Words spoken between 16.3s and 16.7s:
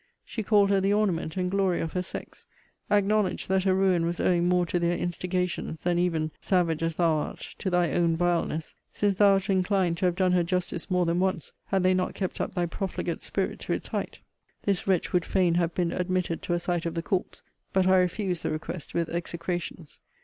to a